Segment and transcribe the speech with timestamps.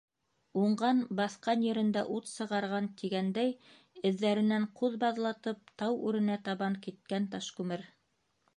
[0.59, 3.53] Уңған баҫҡан ерендә ут сығарған, тигәндәй,
[4.11, 7.89] эҙҙәренән ҡуҙ баҙлатып, тау үренә табан киткән Ташкүмер.